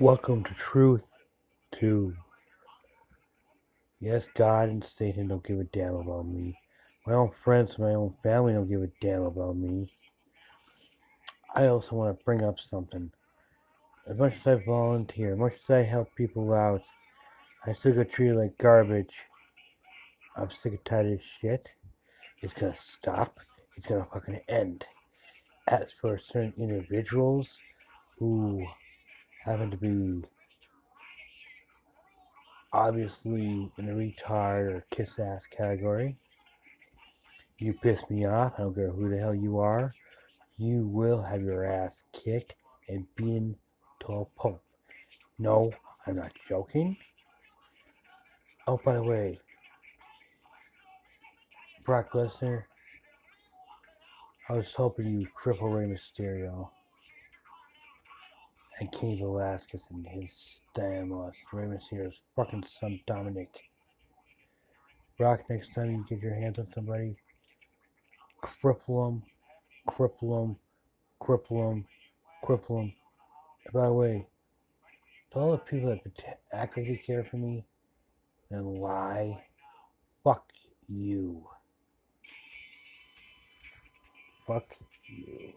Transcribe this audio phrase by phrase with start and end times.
[0.00, 1.06] Welcome to Truth
[1.78, 2.12] 2.
[4.00, 6.58] Yes, God and Satan don't give a damn about me.
[7.06, 9.92] My own friends, my own family don't give a damn about me.
[11.54, 13.08] I also want to bring up something.
[14.08, 16.82] As much as I volunteer, as much as I help people out,
[17.64, 19.14] I still get treated like garbage.
[20.36, 21.68] I'm sick and tired of shit.
[22.42, 23.38] It's gonna stop.
[23.76, 24.84] It's gonna fucking end.
[25.68, 27.46] As for certain individuals
[28.18, 28.66] who
[29.44, 30.26] happen to be
[32.72, 36.16] obviously in the retard or kiss ass category.
[37.58, 39.92] You piss me off, I don't care who the hell you are.
[40.56, 42.54] You will have your ass kicked
[42.88, 43.54] and beaten
[44.00, 44.62] to a pulp.
[45.38, 45.72] No,
[46.06, 46.96] I'm not joking.
[48.66, 49.38] Oh, by the way,
[51.84, 52.62] Brock Lesnar,
[54.48, 56.70] I was hoping you cripple Rey Mysterio
[58.80, 60.30] and Cain Velasquez and his
[60.74, 63.50] damn uh, Rey Mysterio's fucking son Dominic.
[65.18, 67.14] Rock, next time you get your hands on somebody,
[68.42, 69.22] cripple them,
[69.88, 70.56] cripple them,
[71.22, 71.86] cripple them,
[72.44, 72.92] cripple them.
[73.72, 74.26] By the way,
[75.32, 77.64] to all the people that act like care for me
[78.50, 79.40] and lie,
[80.24, 80.44] fuck
[80.88, 81.44] you.
[84.46, 84.66] Fuck
[85.06, 85.52] you.